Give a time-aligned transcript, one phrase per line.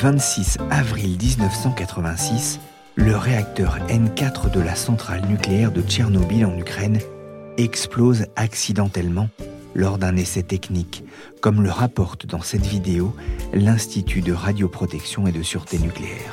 [0.00, 2.60] 26 avril 1986,
[2.94, 7.00] le réacteur N4 de la centrale nucléaire de Tchernobyl en Ukraine
[7.56, 9.28] explose accidentellement
[9.74, 11.02] lors d'un essai technique,
[11.40, 13.12] comme le rapporte dans cette vidéo
[13.52, 16.32] l'Institut de radioprotection et de sûreté nucléaire.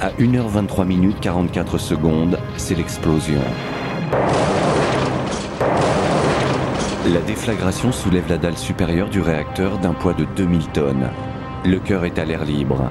[0.00, 3.40] À 1h23 minutes 44 secondes, c'est l'explosion.
[7.06, 11.10] La déflagration soulève la dalle supérieure du réacteur d'un poids de 2000 tonnes.
[11.64, 12.90] Le cœur est à l'air libre.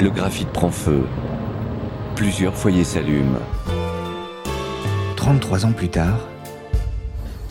[0.00, 1.04] Le graphite prend feu.
[2.16, 3.42] Plusieurs foyers s'allument.
[5.16, 6.18] 33 ans plus tard,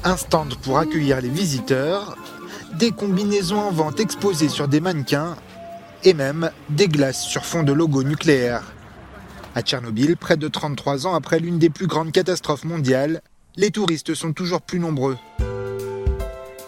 [0.03, 2.17] un stand pour accueillir les visiteurs,
[2.79, 5.35] des combinaisons en vente exposées sur des mannequins
[6.03, 8.63] et même des glaces sur fond de logo nucléaire.
[9.53, 13.21] À Tchernobyl, près de 33 ans après l'une des plus grandes catastrophes mondiales,
[13.57, 15.17] les touristes sont toujours plus nombreux.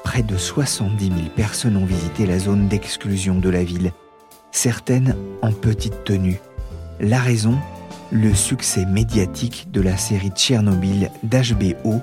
[0.10, 3.92] Près de 70 000 personnes ont visité la zone d'exclusion de la ville,
[4.52, 6.40] certaines en petite tenue.
[7.00, 7.60] La raison
[8.10, 12.02] Le succès médiatique de la série Tchernobyl d'HBO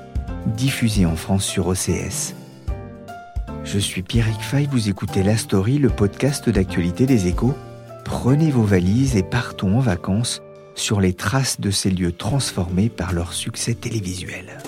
[0.57, 2.37] diffusée en France sur OCS.
[3.65, 7.57] Je suis Pierrick Fay, vous écoutez La Story, le podcast d'actualité des échos.
[8.05, 10.43] Prenez vos valises et partons en vacances
[10.77, 14.59] sur les traces de ces lieux transformés par leur succès télévisuel.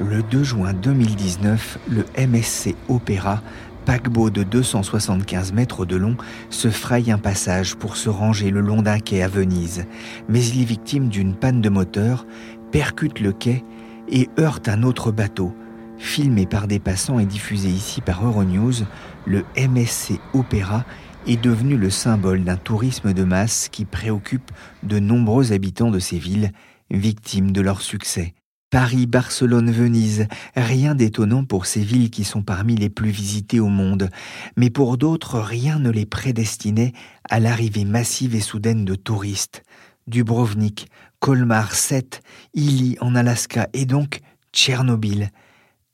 [0.00, 3.42] Le 2 juin 2019, le MSC Opéra,
[3.84, 6.16] paquebot de 275 mètres de long,
[6.48, 9.84] se fraye un passage pour se ranger le long d'un quai à Venise,
[10.26, 12.24] mais il est victime d'une panne de moteur,
[12.72, 13.62] percute le quai
[14.08, 15.54] et heurte un autre bateau.
[15.98, 18.86] Filmé par des passants et diffusé ici par Euronews,
[19.26, 20.86] le MSC Opéra
[21.26, 24.50] est devenu le symbole d'un tourisme de masse qui préoccupe
[24.82, 26.52] de nombreux habitants de ces villes,
[26.90, 28.32] victimes de leur succès.
[28.70, 33.68] Paris, Barcelone, Venise, rien d'étonnant pour ces villes qui sont parmi les plus visitées au
[33.68, 34.10] monde,
[34.56, 36.92] mais pour d'autres, rien ne les prédestinait
[37.28, 39.64] à l'arrivée massive et soudaine de touristes.
[40.06, 40.88] Dubrovnik,
[41.18, 42.22] Colmar, Sète,
[42.54, 44.20] Ily en Alaska et donc
[44.52, 45.30] Tchernobyl.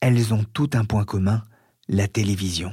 [0.01, 1.43] Elles ont tout un point commun,
[1.89, 2.73] la télévision.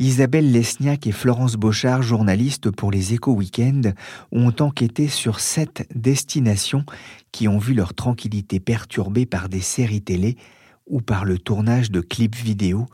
[0.00, 3.96] Isabelle Lesniak et Florence Beauchard, journalistes pour les Échos Weekend,
[4.30, 6.84] ont enquêté sur sept destinations
[7.32, 10.36] qui ont vu leur tranquillité perturbée par des séries télé
[10.86, 12.86] ou par le tournage de clips vidéo,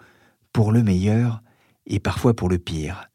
[0.55, 1.43] pour le meilleur
[1.87, 3.11] et parfois pour le pire.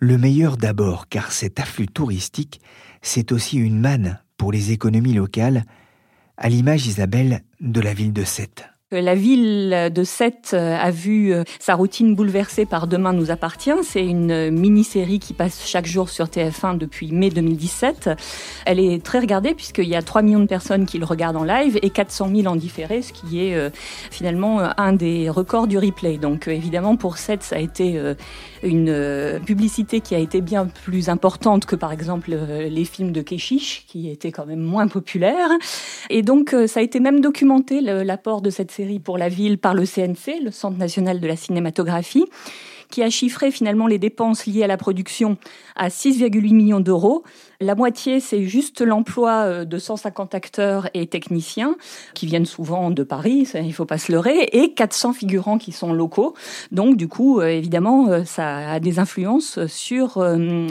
[0.00, 2.60] Le meilleur d'abord, car cet afflux touristique,
[3.02, 5.64] c'est aussi une manne pour les économies locales,
[6.36, 8.68] à l'image, Isabelle, de la ville de Sète.
[8.92, 13.72] La ville de Sète euh, a vu euh, sa routine bouleversée par Demain nous appartient.
[13.82, 18.10] C'est une mini-série qui passe chaque jour sur TF1 depuis mai 2017.
[18.64, 21.42] Elle est très regardée puisqu'il y a 3 millions de personnes qui le regardent en
[21.42, 23.70] live et 400 000 en différé, ce qui est euh,
[24.12, 26.16] finalement un des records du replay.
[26.16, 28.00] Donc évidemment pour Sète, ça a été
[28.62, 33.84] une publicité qui a été bien plus importante que par exemple les films de Keshish
[33.88, 35.50] qui étaient quand même moins populaires.
[36.08, 39.74] Et donc ça a été même documenté l'apport de cette série pour la ville par
[39.74, 42.26] le CNC, le Centre national de la cinématographie,
[42.90, 45.38] qui a chiffré finalement les dépenses liées à la production
[45.76, 47.24] à 6,8 millions d'euros.
[47.58, 51.76] La moitié, c'est juste l'emploi euh, de 150 acteurs et techniciens
[52.14, 55.72] qui viennent souvent de Paris, il ne faut pas se leurrer, et 400 figurants qui
[55.72, 56.34] sont locaux.
[56.70, 60.22] Donc, du coup, euh, évidemment, euh, ça a des influences sur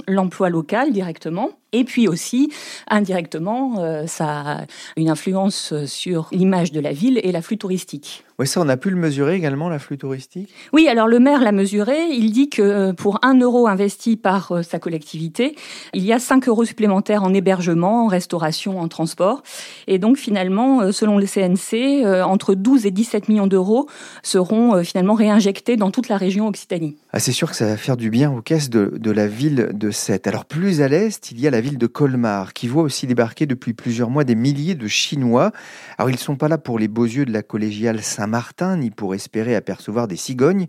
[0.07, 1.50] l'emploi local directement.
[1.75, 2.51] Et puis aussi,
[2.89, 8.24] indirectement, ça a une influence sur l'image de la ville et l'afflux touristique.
[8.37, 10.53] Oui, ça, on a pu le mesurer également, l'afflux touristique?
[10.73, 12.07] Oui, alors le maire l'a mesuré.
[12.11, 15.55] Il dit que euh, pour un euro investi par euh, sa collectivité,
[15.93, 19.41] il y a 5 euros supplémentaires en hébergement, en restauration, en transport.
[19.87, 23.87] Et donc finalement, euh, selon le CNC, entre 12 et 17 millions d'euros
[24.21, 26.97] seront finalement réinjectés dans toute la région Occitanie.
[27.13, 29.69] Ah, c'est sûr que ça va faire du bien aux caisses de, de la ville
[29.73, 30.27] de Sète.
[30.27, 33.45] Alors plus à l'est, il y a la ville de Colmar, qui voit aussi débarquer
[33.45, 35.53] depuis plusieurs mois des milliers de Chinois.
[35.97, 38.77] Alors ils ne sont pas là pour les beaux yeux de la collégiale Saint martin
[38.77, 40.68] ni pour espérer apercevoir des cigognes,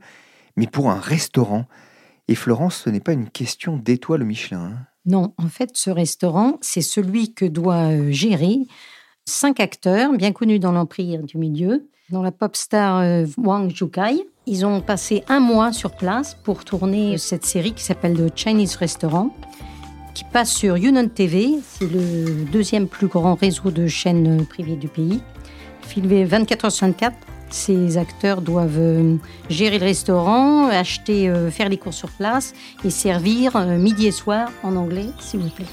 [0.57, 1.67] mais pour un restaurant.
[2.29, 4.59] Et Florence, ce n'est pas une question d'étoile Michelin.
[4.61, 4.87] Hein.
[5.05, 8.59] non, en fait, ce restaurant, c'est celui que doit euh, gérer
[9.25, 14.27] cinq acteurs bien connus dans l'empire du milieu, dont la pop star euh, Wang Zhukai.
[14.47, 18.77] Ils ont passé un mois sur place pour tourner cette série qui s'appelle The Chinese
[18.77, 19.35] Restaurant,
[20.15, 21.59] qui passe sur Yunnan TV.
[21.65, 25.21] C'est le deuxième plus grand réseau de chaînes privées du pays.
[25.83, 27.17] Filmé 24 h sur 24
[27.51, 29.17] ces acteurs doivent euh,
[29.49, 32.53] gérer le restaurant, acheter, euh, faire les courses sur place
[32.85, 35.67] et servir euh, midi et soir en anglais, s'il vous plaît.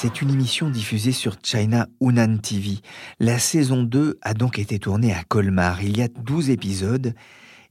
[0.00, 2.78] C'est une émission diffusée sur China Hunan TV.
[3.18, 5.82] La saison 2 a donc été tournée à Colmar.
[5.82, 7.14] Il y a 12 épisodes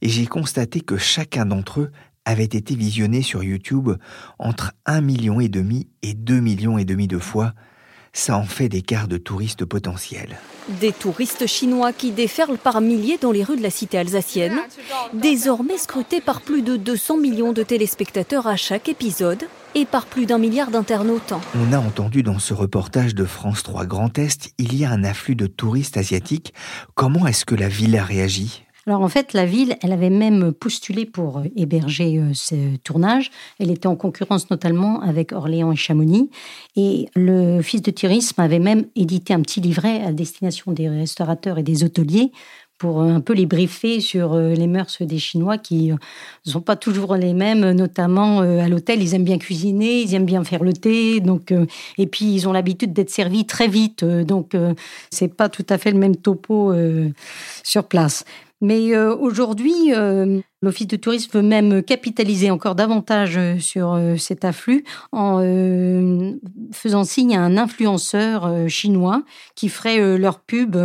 [0.01, 1.91] et j'ai constaté que chacun d'entre eux
[2.25, 3.91] avait été visionné sur YouTube
[4.39, 7.53] entre 1,5 million et demi et 2 millions et demi de fois.
[8.12, 10.38] Ça en fait des quarts de touristes potentiels.
[10.81, 14.59] Des touristes chinois qui déferlent par milliers dans les rues de la cité alsacienne,
[15.13, 19.47] désormais scrutés par plus de 200 millions de téléspectateurs à chaque épisode,
[19.77, 21.33] et par plus d'un milliard d'internautes.
[21.56, 25.03] On a entendu dans ce reportage de France 3 Grand Est, il y a un
[25.03, 26.56] afflux de touristes asiatiques.
[26.95, 28.63] Comment est-ce que la ville a réagi?
[28.88, 33.29] Alors en fait, la ville, elle avait même postulé pour héberger euh, ce tournage.
[33.59, 36.31] Elle était en concurrence notamment avec Orléans et Chamonix.
[36.75, 41.59] Et le fils de tourisme avait même édité un petit livret à destination des restaurateurs
[41.59, 42.31] et des hôteliers
[42.77, 45.97] pour un peu les briefer sur euh, les mœurs des Chinois qui ne euh,
[46.45, 50.25] sont pas toujours les mêmes, notamment euh, à l'hôtel, ils aiment bien cuisiner, ils aiment
[50.25, 51.53] bien faire le thé, donc
[51.97, 54.56] et puis ils ont l'habitude d'être servis très vite, donc
[55.09, 56.74] c'est pas tout à fait le même topo
[57.63, 58.24] sur place.
[58.62, 59.92] Mais aujourd'hui,
[60.62, 65.39] l'Office de tourisme veut même capitaliser encore davantage sur cet afflux en
[66.71, 69.24] faisant signe à un influenceur chinois
[69.56, 70.75] qui ferait leur pub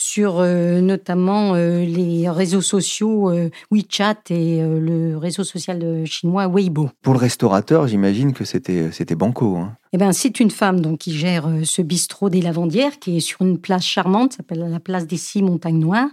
[0.00, 6.88] sur euh, notamment euh, les réseaux sociaux euh, WeChat et le réseau social chinois Weibo.
[7.02, 9.58] Pour le restaurateur, j'imagine que c'était c'était banco.
[9.58, 9.76] Hein.
[9.92, 13.42] Eh ben, c'est une femme donc qui gère ce bistrot des Lavandières qui est sur
[13.42, 16.10] une place charmante, s'appelle la place des Six Montagnes Noires,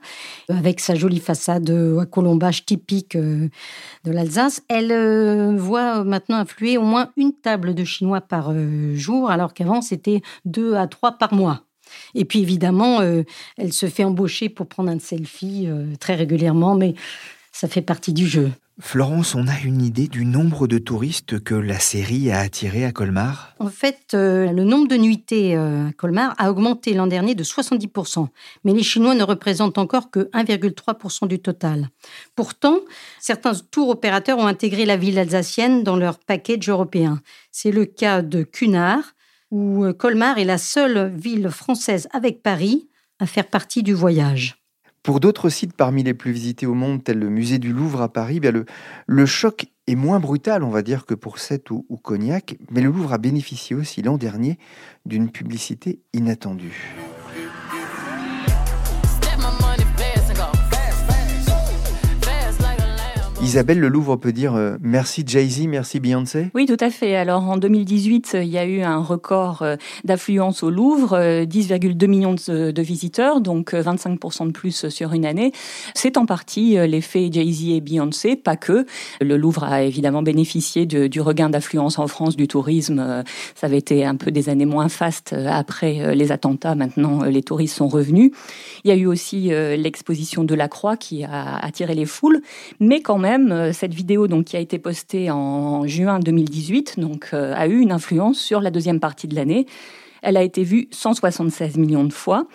[0.49, 3.49] avec sa jolie façade à colombage typique de
[4.05, 4.63] l'Alsace.
[4.67, 8.51] Elle voit maintenant affluer au moins une table de Chinois par
[8.95, 11.67] jour, alors qu'avant c'était deux à trois par mois.
[12.15, 13.23] Et puis évidemment, euh,
[13.57, 16.93] elle se fait embaucher pour prendre un selfie euh, très régulièrement, mais
[17.59, 18.51] ça fait partie du jeu.
[18.79, 22.91] Florence, on a une idée du nombre de touristes que la série a attiré à
[22.91, 23.55] Colmar?
[23.57, 28.27] En fait, euh, le nombre de nuitées à Colmar a augmenté l'an dernier de 70%,
[28.63, 31.89] mais les Chinois ne représentent encore que 1,3% du total.
[32.35, 32.77] Pourtant,
[33.19, 37.19] certains tours opérateurs ont intégré la ville alsacienne dans leur package européen.
[37.51, 39.15] C'est le cas de Cunard,
[39.49, 42.87] où euh, Colmar est la seule ville française avec Paris
[43.17, 44.66] à faire partie du voyage.
[45.07, 48.11] Pour d'autres sites parmi les plus visités au monde, tels le musée du Louvre à
[48.11, 52.57] Paris, bien le, choc est moins brutal, on va dire, que pour Sète ou Cognac,
[52.71, 54.59] mais le Louvre a bénéficié aussi l'an dernier
[55.05, 56.93] d'une publicité inattendue.
[63.47, 66.47] Isabelle, le Louvre peut dire euh, merci Jay-Z, merci Beyoncé?
[66.53, 67.15] Oui, tout à fait.
[67.15, 72.07] Alors en 2018, il y a eu un record euh, d'affluence au Louvre, 10,2 euh,
[72.07, 75.53] millions de, visiteurs, donc 25% de plus sur une année.
[75.95, 78.85] C'est en partie l'effet Jay-Z et Beyoncé, pas que.
[79.21, 83.23] Le Louvre a évidemment bénéficié du regain d'affluence en France du tourisme.
[83.55, 86.75] Ça avait été un peu des années moins fastes après les attentats.
[86.75, 88.31] Maintenant, les touristes sont revenus.
[88.83, 92.41] Il y a eu aussi l'exposition de la Croix qui a attiré les foules,
[92.81, 97.29] mais quand même, euh, cette vidéo donc, qui a été postée en juin 2018 donc,
[97.33, 99.65] euh, a eu une influence sur la deuxième partie de l'année.
[100.21, 102.47] Elle a été vue 176 millions de fois.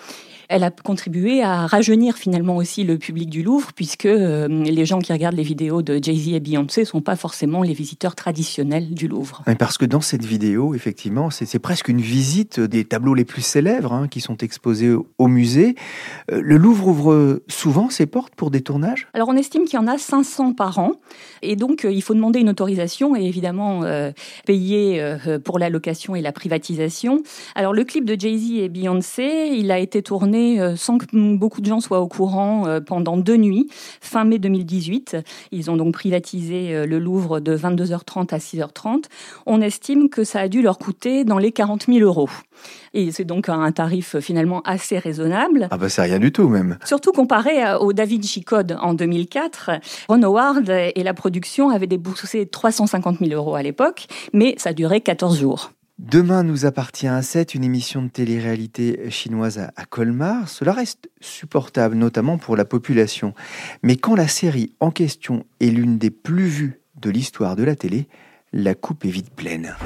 [0.52, 4.98] Elle a contribué à rajeunir finalement aussi le public du Louvre, puisque euh, les gens
[4.98, 9.08] qui regardent les vidéos de Jay-Z et Beyoncé sont pas forcément les visiteurs traditionnels du
[9.08, 9.42] Louvre.
[9.58, 13.94] parce que dans cette vidéo, effectivement, c'est presque une visite des tableaux les plus célèbres
[13.94, 15.74] hein, qui sont exposés au musée.
[16.30, 19.08] Euh, le Louvre ouvre souvent ses portes pour des tournages?
[19.14, 20.92] Alors on estime qu'il y en a 500 par an,
[21.40, 23.82] et donc euh, il faut demander une autorisation et évidemment
[24.44, 25.02] payer
[25.44, 27.22] pour la location et la privatisation.
[27.54, 31.06] Alors le clip de Jay-Z et Beyoncé, il a été tourné euh, sans que
[31.36, 33.68] beaucoup de gens soient au courant euh, pendant deux nuits,
[34.00, 35.16] fin mai 2018.
[35.50, 39.04] Ils ont donc privatisé euh, le Louvre de 22h30 à 6h30.
[39.46, 42.30] On estime que ça a dû leur coûter dans les 40 000 euros.
[42.94, 45.68] Et c'est donc un tarif finalement assez raisonnable.
[45.70, 46.78] Ah bah c'est rien du tout même.
[46.84, 49.70] Surtout comparé au David Code en 2004.
[50.08, 55.00] Ron Howard et la production avaient déboursé 350 000 euros à l'époque, mais ça duré
[55.00, 55.72] 14 jours.
[56.10, 60.48] Demain nous appartient à 7, une émission de télé-réalité chinoise à Colmar.
[60.48, 63.34] Cela reste supportable, notamment pour la population.
[63.84, 67.76] Mais quand la série en question est l'une des plus vues de l'histoire de la
[67.76, 68.08] télé,
[68.52, 69.76] la coupe est vite pleine.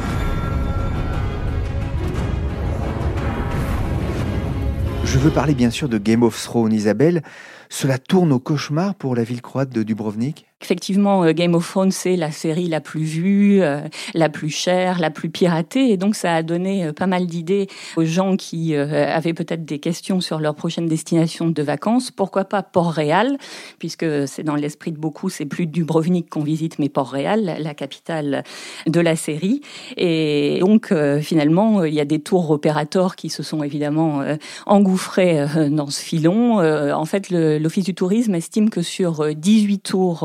[5.05, 7.23] Je veux parler bien sûr de Game of Thrones, Isabelle.
[7.69, 11.91] Cela tourne au cauchemar pour la ville croate de Dubrovnik Effectivement, euh, Game of Thrones,
[11.91, 13.83] c'est la série la plus vue, euh,
[14.15, 15.91] la plus chère, la plus piratée.
[15.91, 19.79] Et donc, ça a donné euh, pas mal d'idées aux gens qui avaient peut-être des
[19.79, 22.11] questions sur leur prochaine destination de vacances.
[22.11, 23.37] Pourquoi pas Port-Réal,
[23.79, 28.43] puisque c'est dans l'esprit de beaucoup, c'est plus Dubrovnik qu'on visite, mais Port-Réal, la capitale
[28.87, 29.61] de la série.
[29.97, 34.23] Et donc, finalement, il y a des tours opérateurs qui se sont évidemment
[34.67, 36.59] engouffrés dans ce filon.
[36.59, 40.25] En fait, l'Office du tourisme estime que sur 18 tours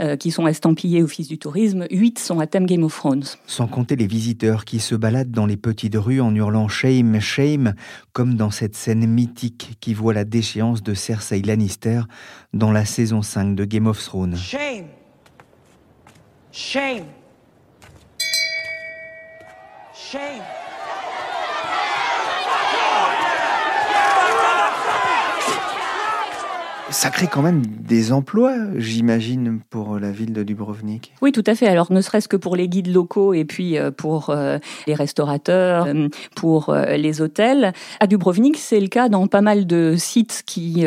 [0.00, 3.24] euh, qui sont estampillés Office du tourisme, 8 sont à thème Game of Thrones.
[3.46, 7.74] Sans compter les visiteurs qui se baladent dans les petites rues en hurlant Shame, Shame,
[8.12, 12.02] comme dans cette scène mythique qui voit la déchéance de Cersei Lannister
[12.52, 14.36] dans la saison 5 de Game of Thrones.
[14.36, 14.86] Shame.
[16.52, 17.04] Shame.
[19.94, 20.65] Shame.
[26.90, 31.12] Ça crée quand même des emplois, j'imagine, pour la ville de Dubrovnik.
[31.20, 31.66] Oui, tout à fait.
[31.66, 35.86] Alors, ne serait-ce que pour les guides locaux et puis euh, pour euh, les restaurateurs,
[35.88, 37.72] euh, pour les hôtels.
[37.98, 40.84] À Dubrovnik, c'est le cas dans pas mal de sites qui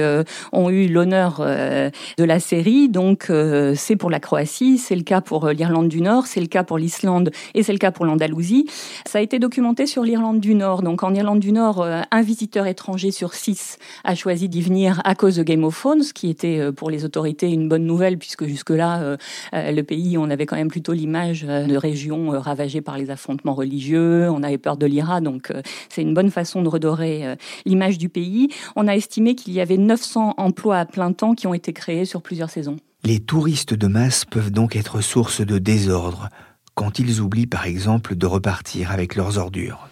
[0.54, 2.88] ont eu l'honneur de la série.
[2.88, 3.32] Donc,
[3.76, 6.78] c'est pour la Croatie, c'est le cas pour l'Irlande du Nord, c'est le cas pour
[6.78, 8.68] l'Islande et c'est le cas pour l'Andalousie.
[9.06, 10.82] Ça a été documenté sur l'Irlande du Nord.
[10.82, 15.16] Donc, en Irlande du Nord, un visiteur étranger sur six a choisi d'y venir à
[15.16, 18.18] cause de Game of Thrones ce qui était euh, pour les autorités une bonne nouvelle,
[18.18, 19.18] puisque jusque-là, euh,
[19.54, 23.54] euh, le pays, on avait quand même plutôt l'image de régions ravagées par les affrontements
[23.54, 25.52] religieux, on avait peur de l'IRA, donc
[25.90, 28.50] c'est une bonne façon de redorer l'image du pays.
[28.76, 32.06] On a estimé qu'il y avait 900 emplois à plein temps qui ont été créés
[32.06, 32.78] sur plusieurs saisons.
[33.04, 36.30] Les touristes de masse peuvent donc être source de désordre
[36.76, 39.89] quand ils oublient par exemple de repartir avec leurs ordures.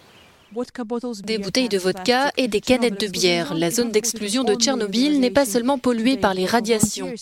[1.24, 3.54] Des bouteilles de vodka et des canettes de bière.
[3.54, 7.12] La zone d'exclusion de Tchernobyl n'est pas seulement polluée par les radiations.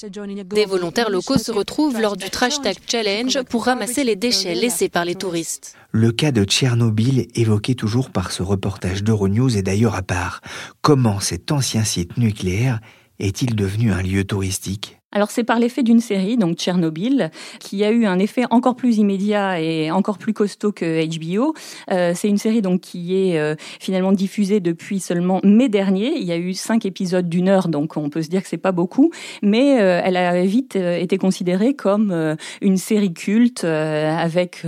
[0.49, 4.89] Des volontaires locaux se retrouvent lors du Trash Tag Challenge pour ramasser les déchets laissés
[4.89, 5.75] par les touristes.
[5.93, 10.41] Le cas de Tchernobyl, évoqué toujours par ce reportage d'Euronews, est d'ailleurs à part.
[10.81, 12.81] Comment cet ancien site nucléaire
[13.19, 14.96] est-il devenu un lieu touristique?
[15.13, 18.99] Alors c'est par l'effet d'une série, donc Tchernobyl, qui a eu un effet encore plus
[18.99, 21.55] immédiat et encore plus costaud que HBO.
[21.93, 26.19] Euh, c'est une série donc qui est euh, finalement diffusée depuis seulement mai dernier.
[26.19, 28.57] Il y a eu cinq épisodes d'une heure, donc on peut se dire que c'est
[28.57, 34.67] pas beaucoup, mais euh, elle a vite été considérée comme une série culte avec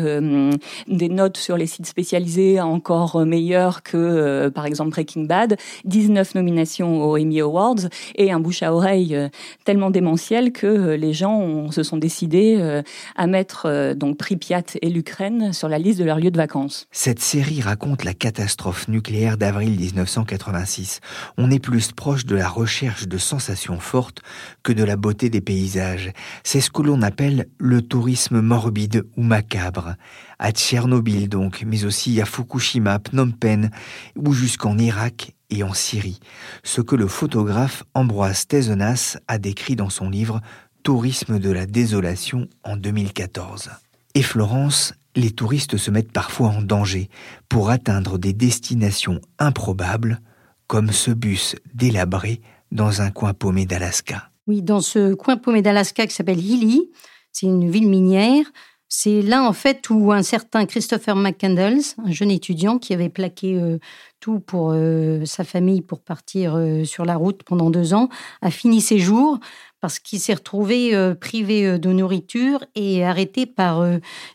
[0.87, 7.03] des notes sur les sites spécialisés encore meilleures que par exemple Breaking Bad, 19 nominations
[7.03, 9.17] aux Emmy Awards et un bouche à oreille
[9.65, 12.83] tellement démentiel que euh, les gens se sont décidés euh,
[13.17, 16.87] à mettre euh, donc Pripyat et l'Ukraine sur la liste de leurs lieux de vacances.
[16.91, 21.01] Cette série raconte la catastrophe nucléaire d'avril 1986.
[21.37, 24.23] On est plus proche de la recherche de sensations fortes
[24.63, 26.13] que de la beauté des paysages.
[26.45, 29.95] C'est ce que l'on appelle le tourisme morbide ou macabre.
[30.39, 33.71] À Tchernobyl donc, mais aussi à Fukushima, Phnom Penh
[34.17, 36.21] ou jusqu'en Irak et en Syrie,
[36.63, 40.41] ce que le photographe Ambroise Thézenas a décrit dans son livre
[40.83, 43.71] Tourisme de la désolation en 2014.
[44.15, 47.11] Et Florence, les touristes se mettent parfois en danger
[47.49, 50.21] pour atteindre des destinations improbables,
[50.67, 52.41] comme ce bus délabré
[52.73, 54.31] dans un coin paumé d'Alaska.
[54.47, 56.91] Oui, dans ce coin paumé d'Alaska qui s'appelle Hilly,
[57.33, 58.47] c'est une ville minière,
[58.91, 63.55] C'est là, en fait, où un certain Christopher McCandles, un jeune étudiant qui avait plaqué
[63.57, 63.79] euh,
[64.19, 68.09] tout pour euh, sa famille pour partir euh, sur la route pendant deux ans,
[68.41, 69.41] a fini ses jours
[69.81, 73.87] parce qu'il s'est retrouvé privé de nourriture et arrêté par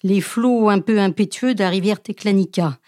[0.02, 2.80] les flots un peu impétueux de la rivière Teclanica.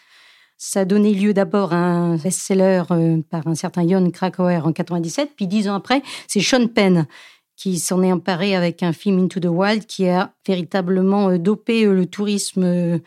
[0.58, 2.84] Ça a donné lieu d'abord à un best-seller
[3.30, 7.08] par un certain Jon Krakauer en 97, puis dix ans après, c'est Sean Penn
[7.56, 11.86] qui s'en est emparé avec un film Into the Wild qui a véritablement euh, dopé
[11.86, 13.00] euh, le tourisme euh,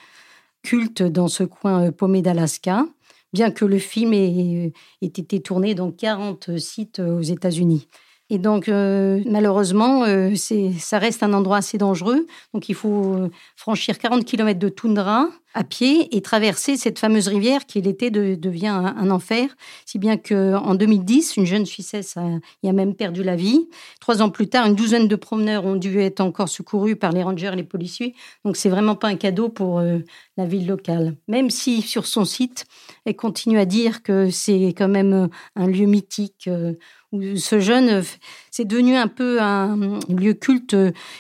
[0.62, 2.85] culte dans ce coin paumé d'Alaska,
[3.33, 7.88] bien que le film ait, été tourné dans 40 sites aux États-Unis.
[8.31, 12.26] Et donc, malheureusement, ça reste un endroit assez dangereux.
[12.52, 17.67] Donc, il faut franchir 40 km de toundra à pied et traverser cette fameuse rivière
[17.67, 22.25] qui l'été devient un, enfer, si bien qu'en 2010, une jeune Suissesse a,
[22.62, 23.69] y a même perdu la vie.
[24.00, 27.25] Trois ans plus tard, une douzaine de promeneurs ont dû être encore secourus par les
[27.25, 28.15] rangers et les policiers.
[28.45, 29.99] Donc c'est vraiment pas un cadeau pour euh,
[30.37, 31.17] la ville locale.
[31.27, 32.65] Même si sur son site,
[33.05, 36.47] elle continue à dire que c'est quand même un lieu mythique.
[36.47, 36.75] Euh,
[37.12, 38.03] où ce jeune,
[38.50, 40.77] c'est devenu un peu un lieu culte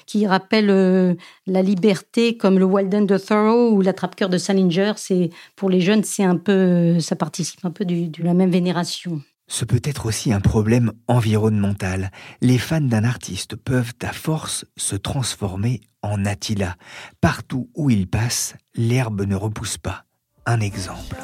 [0.06, 1.16] qui rappelle
[1.46, 3.94] la liberté comme le Walden de Thoreau ou la
[4.28, 4.92] De Salinger.
[4.96, 9.20] C'est pour les jeunes, c'est un peu, ça participe un peu de la même vénération.
[9.50, 12.10] Ce peut être aussi un problème environnemental.
[12.42, 16.76] Les fans d'un artiste peuvent à force se transformer en Attila.
[17.22, 20.04] Partout où il passe, l'herbe ne repousse pas.
[20.44, 21.16] Un exemple.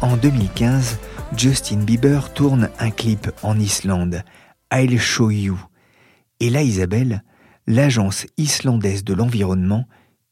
[0.00, 0.98] En 2015,
[1.36, 4.22] Justin Bieber tourne un clip en Islande,
[4.72, 5.60] I'll Show You.
[6.38, 7.22] Et là, Isabelle,
[7.70, 9.86] l'agence islandaise de l'environnement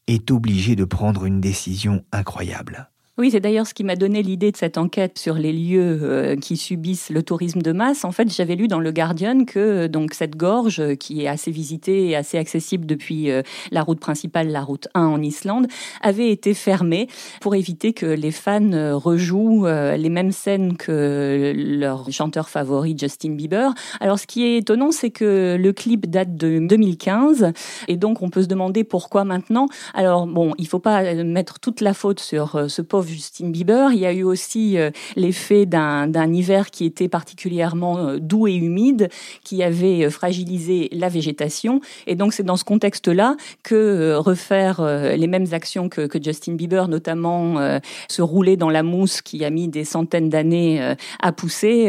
[0.07, 2.91] est obligée de prendre une décision incroyable.
[3.19, 6.37] Oui, c'est d'ailleurs ce qui m'a donné l'idée de cette enquête sur les lieux euh,
[6.37, 8.05] qui subissent le tourisme de masse.
[8.05, 11.27] En fait, j'avais lu dans le Guardian que euh, donc cette gorge, euh, qui est
[11.27, 13.29] assez visitée et assez accessible depuis
[13.71, 15.67] la route principale, la route 1 en Islande,
[16.01, 17.09] avait été fermée
[17.41, 23.73] pour éviter que les fans rejouent les mêmes scènes que leur chanteur favori Justin Bieber.
[23.99, 27.51] Alors, ce qui est étonnant, c'est que le clip date de 2015
[27.87, 29.67] et donc on peut se demander pourquoi maintenant.
[29.93, 33.91] Alors bon, il faut pas mettre toute la faute sur ce pauvre Justin Bieber.
[33.91, 38.55] Il y a eu aussi euh, l'effet d'un hiver qui était particulièrement euh, doux et
[38.55, 39.09] humide,
[39.43, 41.81] qui avait euh, fragilisé la végétation.
[42.07, 47.79] Et donc c'est dans ce contexte-là que refaire les mêmes actions que, Justin Bieber, notamment
[48.07, 51.85] se rouler dans la mousse qui a mis des centaines d'années à pousser,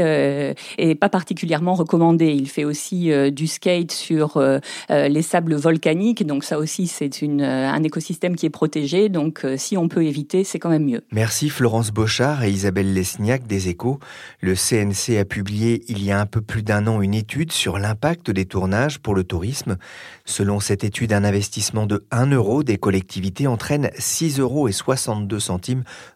[0.79, 2.33] est pas particulièrement recommandé.
[2.33, 4.41] Il fait aussi du skate sur
[4.89, 9.09] les sables volcaniques, donc ça aussi c'est un écosystème qui est protégé.
[9.09, 11.03] Donc si on peut éviter, c'est quand même mieux.
[11.13, 13.99] Merci Florence Bochard et Isabelle Lesniak des Échos.
[14.41, 17.81] Le CNC a publié il y a un peu plus d'un an une étude sur
[17.81, 19.77] l'impact des tournages pour le tourisme.
[20.25, 24.69] Selon cette étude, un investissement de 1 euro des collectivités entraîne 6,62 euros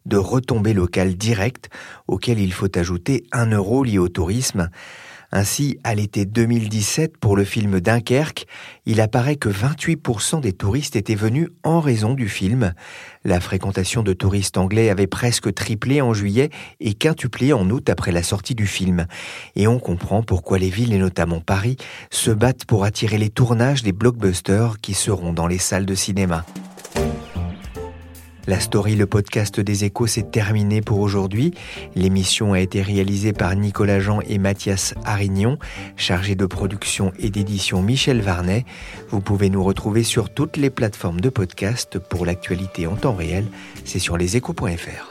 [0.07, 1.71] de retombées locales directes,
[2.07, 4.71] auxquelles il faut ajouter 1 euro lié au tourisme.
[5.37, 8.47] Ainsi, à l'été 2017, pour le film Dunkerque,
[8.87, 12.73] il apparaît que 28% des touristes étaient venus en raison du film.
[13.25, 18.13] La fréquentation de touristes anglais avait presque triplé en juillet et quintuplé en août après
[18.13, 19.09] la sortie du film.
[19.57, 21.79] Et on comprend pourquoi les villes, et notamment Paris,
[22.13, 26.47] se battent pour attirer les tournages des blockbusters qui seront dans les salles de cinéma.
[28.47, 31.55] La story, le podcast des échos, s'est terminé pour aujourd'hui.
[31.95, 35.59] L'émission a été réalisée par Nicolas Jean et Mathias Arignon,
[35.97, 38.67] chargé de production et d'édition Michel Varnet.
[39.09, 43.47] Vous pouvez nous retrouver sur toutes les plateformes de podcast pour l'actualité en temps réel.
[43.87, 45.11] C'est sur leséchos.fr.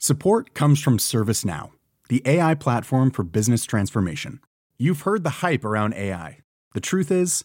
[0.00, 1.70] Support comes from ServiceNow,
[2.08, 4.40] the AI platform for business transformation.
[4.78, 6.38] You've heard the hype around AI.
[6.72, 7.44] The truth is,